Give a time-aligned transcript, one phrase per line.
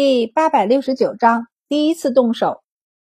[0.00, 2.62] 第八百六十九章第一次动手。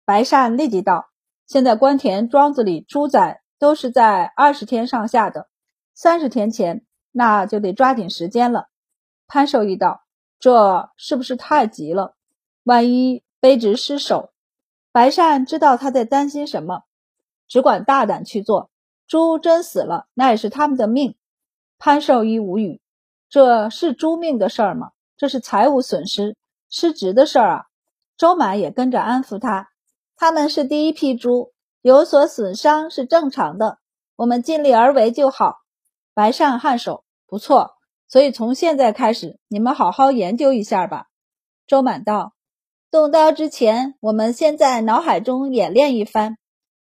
[0.06, 1.11] 白善立即道
[1.46, 5.51] ：“现在关田庄子里猪仔都是在二十天上下的，
[5.93, 8.69] 三十天前那就得抓紧时间了。”
[9.29, 10.04] 潘寿义道
[10.40, 12.14] ：“这是不是太急了？
[12.64, 14.30] 万一卑职失手？”
[14.91, 16.84] 白善知道他在担心什么，
[17.46, 18.70] 只管大胆去做。
[19.07, 21.16] 猪真死了，那也是他们的命。
[21.79, 22.80] 潘寿一无语，
[23.29, 24.93] 这是猪命的事儿吗？
[25.18, 26.38] 这是财务损失、
[26.71, 27.64] 失职的事儿啊！
[28.16, 29.70] 周满也跟着安抚他，
[30.16, 31.52] 他们是第一批猪，
[31.83, 33.79] 有所损伤是正常的，
[34.16, 35.56] 我们尽力而为就好。
[36.15, 37.73] 白善颔首，不错。
[38.09, 41.06] 所以从现在开始，你们好好研究一下吧。
[41.66, 42.33] 周满道，
[42.91, 46.39] 动刀之前，我们先在脑海中演练一番。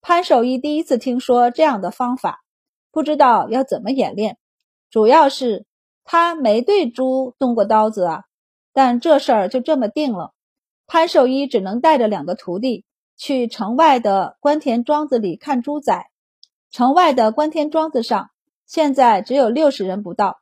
[0.00, 2.40] 潘守义第一次听说这样的方法，
[2.90, 4.38] 不知道要怎么演练。
[4.90, 5.66] 主要是
[6.02, 8.24] 他没对猪动过刀子啊，
[8.72, 10.32] 但这事儿就这么定了。
[10.86, 12.84] 潘寿一只能带着两个徒弟
[13.16, 16.06] 去城外的关田庄子里看猪仔。
[16.70, 18.30] 城外的关田庄子上
[18.66, 20.38] 现在只有六十人不到，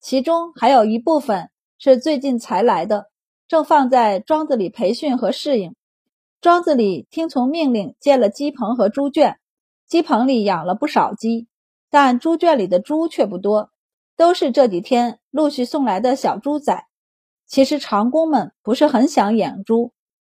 [0.00, 3.06] 其中还有一部分是最近才来的，
[3.48, 5.74] 正放在庄子里培训和适应。
[6.40, 9.38] 庄子里听从命令建了鸡棚和猪圈，
[9.86, 11.48] 鸡棚里养了不少鸡，
[11.90, 13.70] 但猪圈里的猪却不多。
[14.16, 16.86] 都是这几天陆续送来的小猪仔。
[17.52, 19.92] 其实长工们不是很想养猪，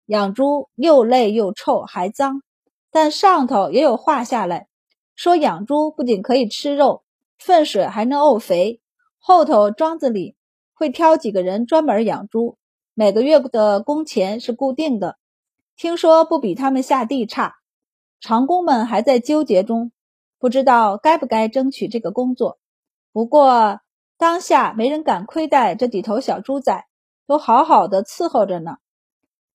[0.05, 2.41] 养猪又累又臭还脏。
[2.91, 4.67] 但上头也有话下来，
[5.15, 7.03] 说养猪不仅可以吃肉，
[7.39, 8.81] 粪水还能沤肥。
[9.17, 10.35] 后头庄子里
[10.73, 12.57] 会挑几个人专门养猪，
[12.93, 15.17] 每个月的工钱是固定的，
[15.77, 17.55] 听说不比他们下地差。
[18.19, 19.93] 长工们还在纠结中，
[20.37, 22.59] 不知道该不该争取这个工作。
[23.13, 23.79] 不过
[24.17, 26.85] 当下没人敢亏待这几头小猪仔，
[27.27, 28.77] 都好好的伺候着呢。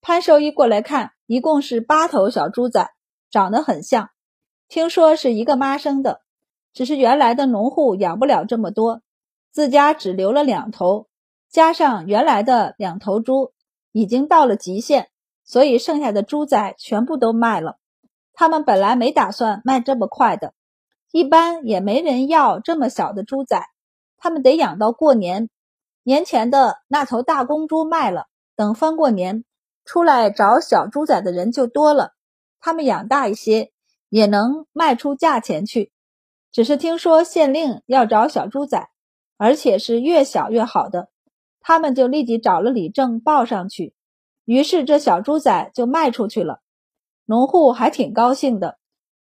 [0.00, 2.90] 潘寿一过来看，一共是八头小猪仔，
[3.30, 4.10] 长得很像。
[4.68, 6.22] 听说是一个妈生的，
[6.72, 9.02] 只是原来的农户养不了这么多，
[9.50, 11.08] 自家只留了两头，
[11.50, 13.52] 加上原来的两头猪
[13.92, 15.08] 已经到了极限，
[15.44, 17.76] 所以剩下的猪仔全部都卖了。
[18.32, 20.54] 他们本来没打算卖这么快的。
[21.12, 23.60] 一般也没人要这么小的猪仔，
[24.16, 25.50] 他们得养到过年。
[26.10, 28.26] 年前的那头大公猪卖了，
[28.56, 29.44] 等翻过年，
[29.84, 32.14] 出来找小猪仔的人就多了。
[32.58, 33.70] 他们养大一些，
[34.08, 35.92] 也能卖出价钱去。
[36.50, 38.88] 只是听说县令要找小猪仔，
[39.36, 41.10] 而且是越小越好的，
[41.60, 43.94] 他们就立即找了李正报上去。
[44.44, 46.58] 于是这小猪仔就卖出去了，
[47.24, 48.78] 农户还挺高兴的，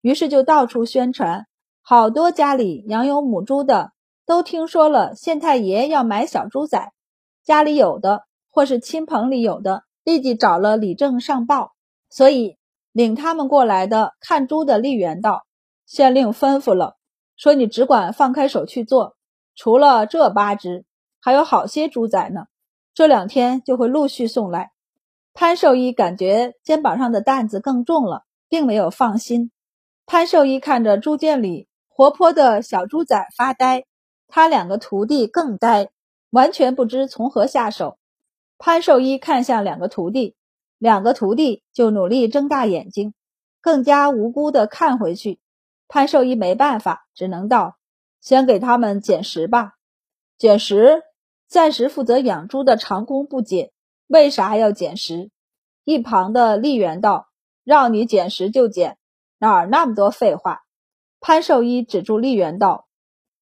[0.02, 1.46] 于是就到处宣传。
[1.84, 3.92] 好多家里养有母猪的
[4.26, 6.92] 都听说了县太爷要买小猪仔，
[7.44, 11.74] 家里有的或是亲朋里有的，立即找了李正上报。
[12.10, 12.58] 所以
[12.92, 15.44] 领他们过来的看猪的吏员道
[15.86, 16.98] ：“县令吩咐了，
[17.36, 19.16] 说你只管放开手去做，
[19.56, 20.86] 除了这八只，
[21.20, 22.46] 还有好些猪仔呢。
[22.94, 24.72] 这两天就会陆续送来。”
[25.34, 29.52] 潘寿一感觉肩膀上的担子更重了，并没有放心。
[30.06, 31.68] 潘寿一看着猪圈里。
[31.94, 33.84] 活泼的小猪仔发呆，
[34.32, 35.90] 他两个徒弟更呆，
[36.30, 37.98] 完全不知从何下手。
[38.58, 40.36] 潘寿一看向两个徒弟，
[40.78, 43.14] 两个徒弟就努力睁大眼睛，
[43.60, 45.40] 更加无辜地看回去。
[45.90, 47.76] 潘寿一没办法，只能道
[48.22, 49.74] ：“先给他们捡食吧。”
[50.40, 51.04] 捡食？
[51.50, 53.74] 暂时负责养猪的长工不解，
[54.08, 55.30] 为啥要捡食？
[55.84, 57.28] 一旁的丽媛道
[57.66, 58.98] ：“让你捡食就捡，
[59.40, 60.62] 哪儿那么多废话？”
[61.20, 62.88] 潘寿一止住丽媛道：“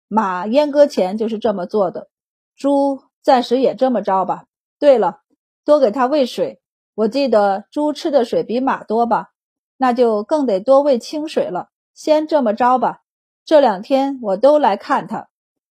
[0.07, 2.09] 马阉割前就是这么做的，
[2.55, 4.45] 猪暂时也这么着吧。
[4.79, 5.21] 对了，
[5.65, 6.61] 多给它喂水。
[6.95, 9.29] 我记得猪吃的水比马多吧？
[9.77, 11.69] 那就更得多喂清水了。
[11.93, 13.01] 先这么着吧。
[13.45, 15.29] 这两天我都来看他。”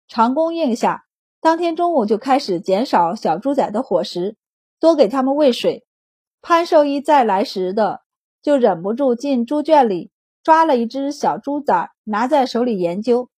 [0.09, 1.05] 长工应下，
[1.41, 4.37] 当天中午就开始减少小猪仔的伙食，
[4.79, 5.85] 多给他们喂水。
[6.43, 8.01] 潘寿一再来时的，
[8.43, 10.11] 就忍不住进猪圈里。
[10.43, 13.29] 抓了一只小猪崽，拿在手里研究。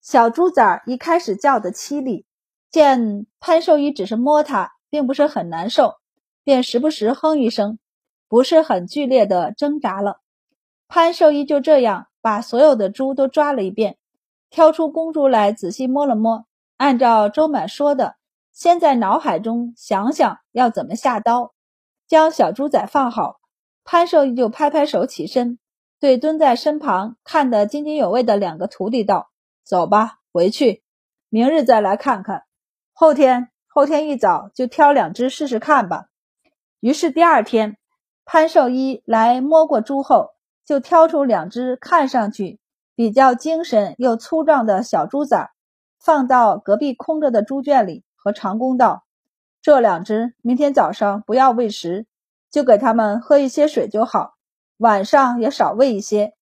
[0.00, 2.24] 小猪崽一开始叫的凄厉，
[2.70, 5.94] 见潘寿一只是摸它，并不是很难受，
[6.44, 7.78] 便时不时哼一声，
[8.28, 10.20] 不是很剧烈的挣扎了。
[10.86, 13.98] 潘寿一就这样把所有的猪都抓了一遍，
[14.48, 16.46] 挑出公猪来仔细摸了摸，
[16.76, 18.16] 按照周满说的，
[18.52, 21.52] 先在脑海中想想要怎么下刀，
[22.06, 23.36] 将小猪仔放好。
[23.84, 25.58] 潘寿一就拍拍手起身。
[26.00, 29.30] 对蹲在身旁看得津津有味的两个徒弟道
[29.68, 30.82] ：“走吧，回去，
[31.28, 32.44] 明日再来看看。
[32.94, 36.06] 后天，后天一早就挑两只试试看吧。”
[36.80, 37.76] 于是第二天，
[38.24, 40.30] 潘寿一来摸过猪后，
[40.64, 42.58] 就挑出两只看上去
[42.94, 45.50] 比较精神又粗壮的小猪崽，
[46.00, 49.04] 放到隔壁空着的猪圈里，和长工道
[49.60, 52.06] ：“这两只明天早上不要喂食，
[52.50, 54.36] 就给他们喝一些水就好，
[54.78, 56.32] 晚上也少喂一些。”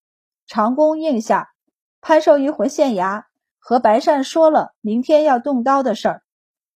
[0.46, 1.55] 长工应下，
[2.00, 3.24] 潘寿一回县衙
[3.58, 6.22] 和白善说了明天要动刀的事儿，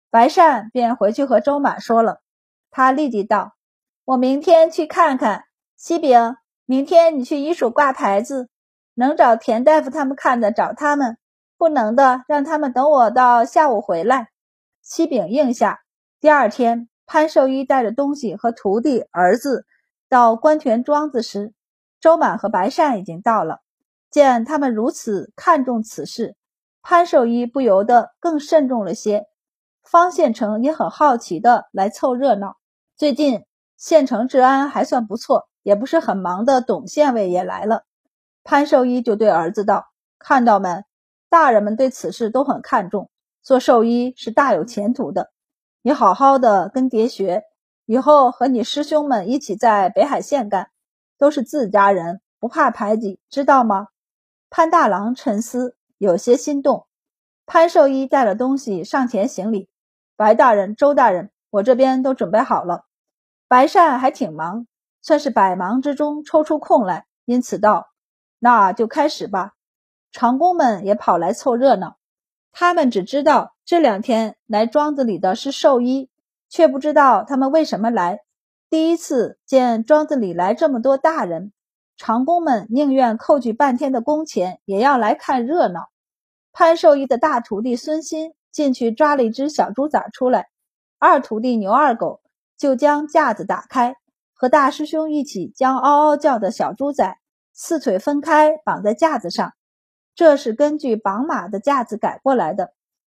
[0.10, 2.22] 白善便回去和周满说了。
[2.72, 3.56] 他立即道
[4.06, 5.46] ：“我明天去看看。
[5.76, 6.36] 西饼，
[6.66, 8.50] 明天你去医署挂牌子，
[8.96, 11.18] 能找田大夫他们看的找他们，
[11.58, 14.30] 不能的让他们等我到下午回来。”
[14.82, 15.82] 西饼应下。
[16.20, 19.66] 第二天，潘寿一带着东西和徒弟儿子
[20.10, 21.54] 到关田庄子时，
[22.02, 23.62] 周满和白善已经到了。
[24.12, 26.36] 见他们如此看重此事，
[26.82, 29.26] 潘寿一不由得更慎重了些。
[29.84, 32.58] 方县城也很好奇的来凑热闹。
[32.96, 33.46] 最近
[33.78, 36.62] 县城治安还算不错，也不是很忙的。
[36.62, 37.84] 董县尉也来了，
[38.44, 39.86] 潘寿一就对儿子道
[40.20, 40.84] ：“看到没，
[41.30, 43.10] 大人们对此事都很看重，
[43.42, 45.32] 做兽医是大有前途的。
[45.82, 47.44] 你好好的跟爹学，
[47.86, 50.70] 以后和你师兄们一起在北海县干，
[51.18, 53.88] 都是自家人，不怕排挤，知道吗？”
[54.50, 56.88] 潘大郎沉思，有些心动。
[57.46, 59.70] 潘寿一带了东西上前行礼
[60.18, 62.86] ：“白大人、周大人，我这边都准备好了。”
[63.48, 64.68] 白善还挺忙，
[65.02, 67.90] 算是百忙之中抽出空来，因此道
[68.40, 69.54] ：“那就开始吧。”
[70.12, 71.98] 长工们也跑来凑热闹。
[72.52, 76.10] 他们只知道这两天来庄子里的是兽医，
[76.50, 78.22] 却不知道他们为什么来。
[78.72, 81.54] 第一次见庄子里来这么多大人，
[82.00, 85.90] 长工们宁愿扣去半天的工钱，也要来看热闹。
[86.54, 90.48] 潘寿医的大徒弟孙鑫进去抓了一只小猪崽出来，
[90.98, 92.22] 二徒弟牛二狗。
[92.58, 93.96] 就将架子打开，
[94.34, 97.18] 和大师兄一起将嗷嗷叫的小猪崽
[97.54, 99.54] 四腿分开绑在架子上。
[100.14, 102.74] 这是根据绑马的架子改过来的，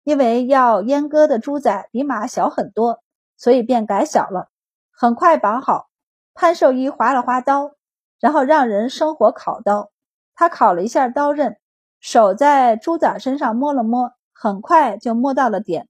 [0.05, 3.03] 因为要阉割的猪仔比马小很多，
[3.39, 4.51] 所以便改小了。
[4.93, 5.89] 很快绑好，
[6.35, 7.73] 潘寿一划了划刀，
[8.21, 9.91] 然后让人生火烤刀。
[10.35, 11.59] 他烤了一下刀刃，
[11.99, 15.89] 手在猪仔身上摸了摸，很快就摸到了点。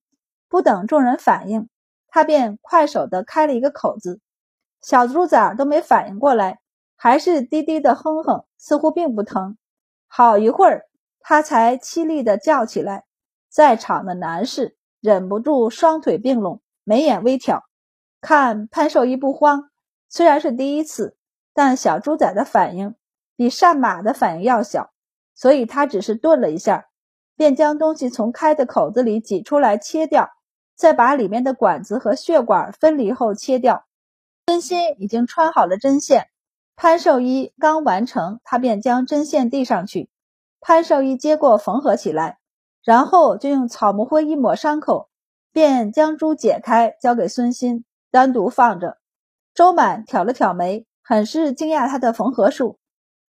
[0.48, 1.68] 不等众人反应。
[2.08, 4.20] 他便快手的开了一个口子，
[4.82, 6.58] 小猪崽都没反应过来，
[6.96, 9.56] 还是低低的哼哼，似乎并不疼。
[10.08, 10.86] 好一会儿，
[11.20, 13.04] 他才凄厉的叫起来。
[13.48, 17.62] 在场的男士忍不住双腿并拢，眉眼微挑。
[18.20, 19.70] 看潘寿一不慌，
[20.08, 21.16] 虽然是第一次，
[21.60, 22.94] 但小猪仔的反应
[23.36, 24.92] 比善马的反应要小，
[25.34, 26.86] 所以他只是顿了一下，
[27.36, 30.30] 便将东西从开的口子里挤出来切掉。
[30.74, 33.84] 再把里面的管子和血管分离后切掉。
[34.46, 36.28] 孙鑫已经穿好了针线，
[36.76, 40.08] 潘寿一刚完成，他便将针线递上去。
[40.62, 42.38] 潘寿一接过缝合起来，
[42.82, 45.10] 然后就用草木灰一抹伤口，
[45.52, 48.96] 便将猪解开，交给孙鑫单独放着。
[49.52, 52.78] 周满挑了挑眉，很是惊讶他的缝合术，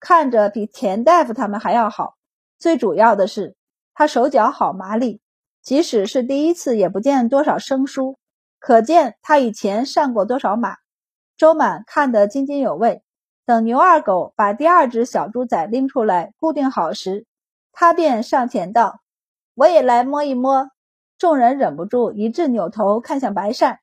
[0.00, 2.16] 看着比田大夫他们还要好。
[2.58, 3.56] 最主要的是，
[3.94, 5.22] 他手脚好麻利。
[5.62, 8.18] 即使是第一次，也不见多少生疏，
[8.58, 10.76] 可见他以前上过多少马。
[11.38, 13.02] 周满看得津津有味。
[13.46, 17.24] 等牛二狗把第二只小猪仔拎出来固定好时，
[17.72, 19.00] 他便上前道
[19.56, 20.68] ：“我也来摸一摸。”
[21.16, 23.78] 众人忍不住一致扭头看向白善，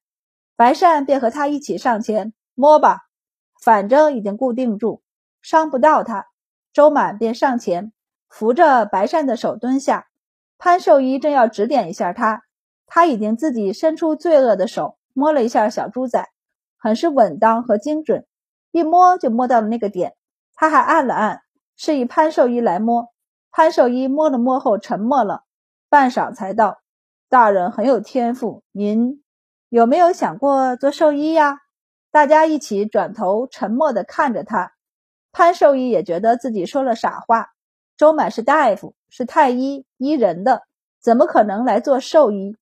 [0.56, 3.07] 白善便和他一起上前摸吧，
[3.67, 5.01] 反正已经固定住，
[5.41, 6.27] 伤不到他。
[6.71, 7.91] 周满便上前
[8.29, 10.07] 扶着白善的手蹲下。
[10.57, 12.43] 潘寿一正要指点一下他，
[12.86, 16.29] 他已经自己伸出罪恶的手摸了一下小猪仔，
[16.77, 18.25] 很是稳当和精准，
[18.71, 20.15] 一摸就摸到了那个点。
[20.55, 21.41] 他还按了按，
[21.75, 23.09] 示意潘寿一来摸。
[23.51, 25.43] 潘寿一摸了摸后沉默了
[25.89, 26.79] 半晌，才道
[27.27, 29.21] ：“大人很有天赋，您
[29.67, 31.63] 有没有想过做兽医呀？”
[32.17, 34.74] 大家一起转头沉默地看着他。
[35.31, 37.50] 潘寿一也觉得自己说了傻话。
[37.95, 40.63] 周满是大夫，是太医医人的，
[41.00, 42.57] 怎么可能来做兽医？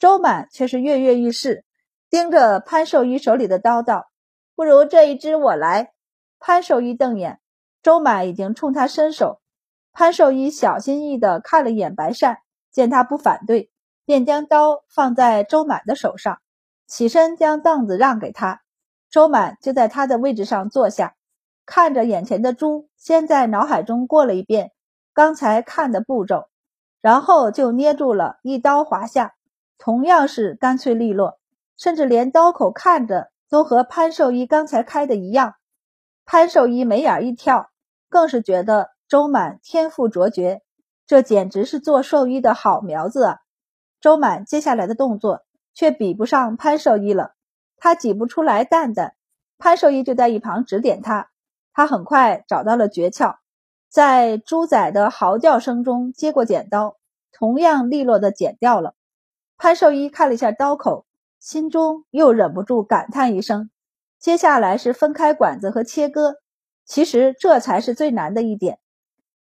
[0.00, 1.64] 周满却是跃跃欲试，
[2.10, 4.10] 盯着潘寿医手里的刀道
[4.56, 5.92] ：“不如这一只我来。”
[6.40, 7.38] 潘寿医瞪眼，
[7.84, 9.40] 周满已经冲他伸手。
[9.92, 12.38] 潘寿医小心翼翼地看了眼白善，
[12.72, 13.70] 见他不反对，
[14.04, 16.40] 便将刀放在周满的手上，
[16.88, 18.62] 起身将凳子让给他。
[19.10, 21.14] 周满就在他的位置上坐下，
[21.64, 24.72] 看着眼前的猪，先在脑海中过了一遍。
[25.14, 26.48] 刚才看的步骤，
[27.00, 29.34] 然后就捏住了，一刀划下，
[29.78, 31.38] 同样是干脆利落，
[31.78, 35.54] 甚至连刀口看着都和潘寿一刚才开的一样。
[36.26, 37.70] 潘寿一眉眼一跳，
[38.10, 40.60] 更是觉得周满天赋卓绝，
[41.06, 43.38] 这简直是做兽医的好苗子啊！
[44.00, 47.35] 周满接下来的动作却比不上潘寿一了，
[47.76, 49.14] 他挤不出来蛋蛋，
[49.58, 51.30] 潘兽医就在一旁指点他。
[51.72, 53.36] 他很快找到了诀窍，
[53.88, 56.96] 在猪仔的嚎叫声中接过剪刀，
[57.32, 58.94] 同样利落的剪掉了。
[59.58, 61.04] 潘兽医看了一下刀口，
[61.38, 63.70] 心中又忍不住感叹一声。
[64.18, 66.36] 接下来是分开管子和切割，
[66.84, 68.78] 其实这才是最难的一点。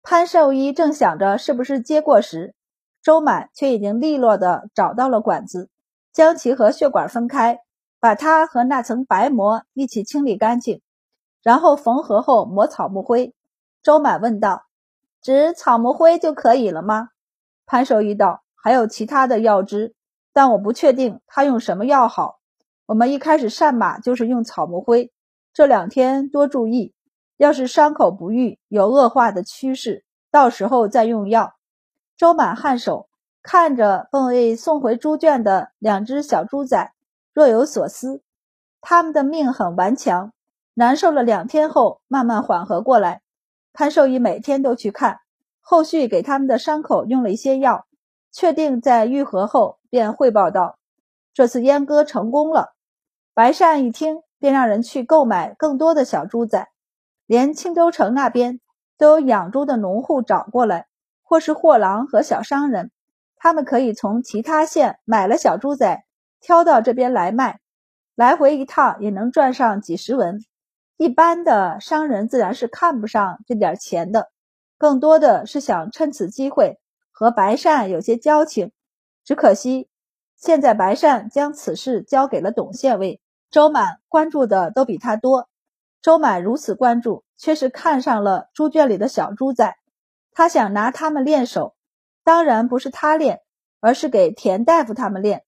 [0.02, 2.54] 潘兽医正想着是不是接过时，
[3.02, 5.70] 周满却已经利落的找到了管子，
[6.12, 7.60] 将其和血管分开，
[8.00, 10.80] 把它和那层白膜一起清理干净。
[11.42, 13.34] 然后缝合后抹草木灰。
[13.82, 14.64] 周满问道
[15.22, 17.10] ：“只草木灰就可以了吗？”
[17.64, 19.94] 潘寿一道：“还有其他的药汁，
[20.32, 22.40] 但我不确定他用什么药好。
[22.86, 25.12] 我们一开始上马就是用草木灰，
[25.52, 26.92] 这两天多注意，
[27.36, 31.54] 要是伤口不愈，有恶化的趋势，到时候再用药。”
[32.16, 33.08] 周满颔首，
[33.42, 36.92] 看着被送回猪圈的两只小猪仔，
[37.38, 38.20] 若有所思。
[38.80, 40.32] 他们的命很顽强。
[40.74, 43.22] 难受了两天后，慢慢缓和过来。
[43.72, 45.20] 潘寿医每天都去看，
[45.60, 47.86] 后续给他们的伤口用了一些药，
[48.32, 50.78] 确定在愈合后，便汇报道
[51.32, 52.74] ：“这次阉割成功了。”
[53.34, 56.68] 白善一听，便让人去购买更多的小猪仔，
[57.24, 58.58] 连青州城那边
[58.96, 60.88] 都有养猪的农户找过来，
[61.22, 62.90] 或是货郎和小商人，
[63.36, 66.04] 他们可以从其他县买了小猪仔，
[66.40, 67.60] 挑到这边来卖，
[68.14, 70.44] 来回一趟也能赚上几十文。
[70.96, 74.30] 一般的商人自然是看不上这点钱的，
[74.76, 76.80] 更多的是想趁此机会
[77.10, 78.72] 和白善有些交情。
[79.24, 79.88] 只可惜
[80.36, 85.48] 现在白善将此事交给了董县尉，周满关注的都比他多。
[86.00, 89.76] 周满如此关注，却是看上了猪圈里的小猪仔，
[90.32, 91.74] 他想拿他们练手，
[92.24, 93.40] 当然不是他练，
[93.80, 95.44] 而是给田大夫他们练。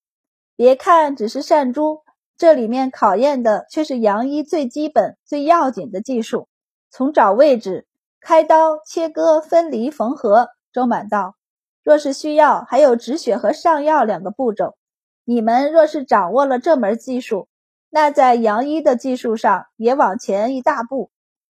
[0.61, 2.03] 别看只是善猪。
[2.37, 6.49] 这里面考验的却是杨医最基本、最要紧的技术，
[6.91, 7.87] 从找位置、
[8.21, 10.51] 开刀、切割、分离、缝合。
[10.71, 11.35] 周满道，
[11.83, 14.77] 若是需要，还有止血和上药两个步骤。
[15.25, 17.49] 你们若是掌握了这门技术，
[17.89, 21.11] 那在杨医的技术上也往前一大步。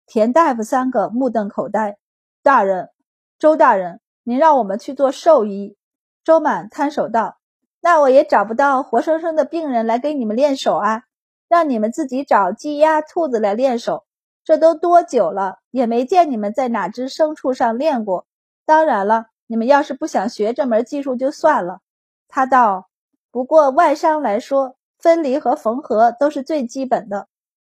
[0.08, 2.00] 田大夫三个目瞪口呆。
[2.42, 2.90] 大人，
[3.38, 5.78] 周大人，您让我们去做兽医。
[6.24, 7.38] 周满摊手道。
[7.86, 11.04] 那我也找不到活生生的病人来给你们练手啊，
[11.48, 14.06] 让你们自己找鸡鸭兔子来练手，
[14.44, 18.26] 这都多久了，也没见你们在哪只牲畜上练过。
[18.66, 21.82] 当然了，你们要是不想学这门技术就算了。
[22.28, 22.90] 他道
[23.30, 27.28] ：“不过外伤来说，分离和缝合都是最基本的。”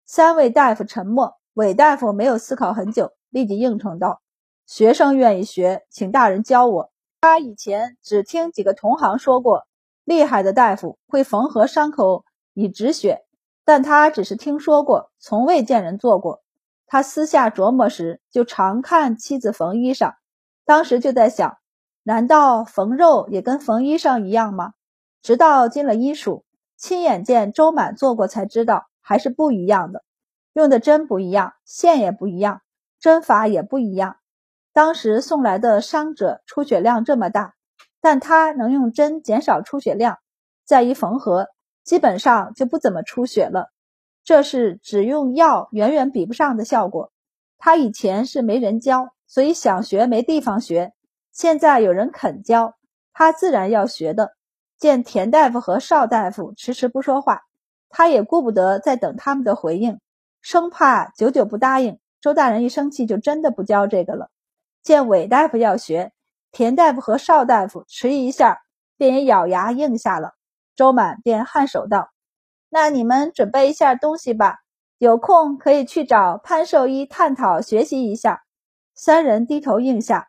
[0.08, 4.22] 三位大夫沉默，韦大夫没有思考很久，立即应承道
[4.64, 6.90] ：“学生愿意学，请大人教我。
[7.20, 9.64] 他以前只听几个同行说过。”
[10.08, 12.24] 厉害的大夫会缝合伤口
[12.54, 13.26] 以止血，
[13.62, 16.42] 但他只是听说过，从未见人做过。
[16.86, 20.14] 他私下琢磨时，就常看妻子缝衣裳，
[20.64, 21.58] 当时就在想：
[22.04, 24.72] 难道缝肉也跟缝衣裳一样吗？
[25.20, 26.46] 直到进了医署，
[26.78, 30.02] 亲眼见周满做过，才知道还是不一样的。
[30.54, 32.62] 用的针不一样，线也不一样，
[32.98, 34.16] 针法也不一样。
[34.72, 37.56] 当时送来的伤者出血量这么大。
[38.00, 40.18] 但他能用针减少出血量，
[40.64, 41.48] 再一缝合，
[41.84, 43.70] 基本上就不怎么出血了。
[44.24, 47.12] 这是只用药远远比不上的效果。
[47.56, 50.92] 他以前是没人教，所以想学没地方学。
[51.32, 52.74] 现在有人肯教，
[53.12, 54.32] 他自然要学的。
[54.78, 57.42] 见田大夫和邵大夫迟迟不说话，
[57.88, 59.98] 他也顾不得再等他们的回应，
[60.40, 64.30] 生怕久久不答应，周大人一生气就真的不教这个了。
[64.82, 66.12] 见韦大夫要学。
[66.50, 68.60] 田大夫和邵大夫迟疑一下，
[68.96, 70.32] 便也咬牙应下了。
[70.74, 72.10] 周满便颔首道
[72.70, 74.58] ：“那你们准备一下东西吧，
[74.98, 78.42] 有空可以去找潘寿一探讨学习一下。”
[78.94, 80.28] 三人低头应下。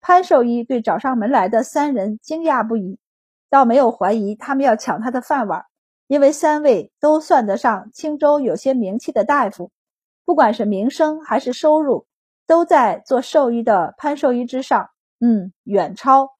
[0.00, 2.98] 潘寿一对找上门来的三人惊讶不已，
[3.50, 5.66] 倒没有怀疑他们要抢他的饭碗，
[6.06, 9.70] 因为三位都算得上青州有些名气的大夫，
[10.24, 12.06] 不管是名声还是收入，
[12.46, 14.88] 都在做兽医的潘寿一之上。
[15.20, 16.30] 嗯，远超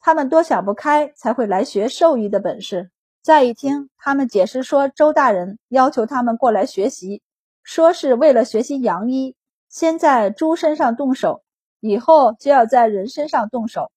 [0.00, 2.90] 他们，多想不开才会来学兽医的本事。
[3.22, 7.20] 再一听他们解释说，周大人要求他们过来学习，
[7.62, 9.36] 说是为了学习洋医，
[9.68, 11.42] 先在猪身上动手，
[11.80, 13.92] 以后就要在人身上动手。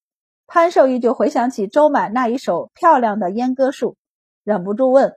[0.45, 3.95] 潘兽医就回想起周满那一手漂亮的阉割术，
[4.43, 5.15] 忍不住问：“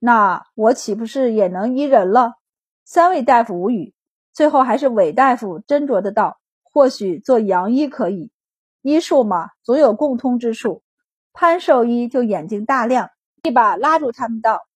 [0.00, 2.36] 那我岂不是也能医人了？
[2.86, 3.92] 三位大夫无语，
[4.32, 8.31] 最后还是韦大夫斟酌的道：“或许做洋医可以，
[8.82, 10.82] 医术嘛，总有共通之处。”
[11.32, 13.08] 潘寿医就眼睛大亮，
[13.42, 14.66] 一把拉住他们道：“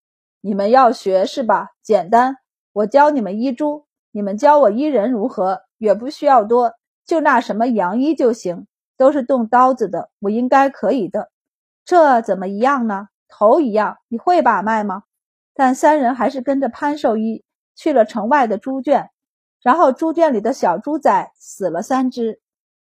[0.40, 1.72] 你们要学是吧？
[1.82, 2.36] 简单，
[2.72, 5.60] 我教你们医猪，你们教我医人如何？
[5.76, 6.72] 也不需要多，
[7.04, 11.30] 就那什么洋医就行，都是动刀子的，我应该可以的。
[11.84, 13.08] 这怎么一样呢？
[13.28, 15.02] 头一样，你会把脉吗？”
[15.52, 17.44] 但三人还是跟着潘寿医
[17.74, 19.10] 去了城外的猪圈，
[19.62, 22.40] 然后猪圈里的小猪仔死了三只。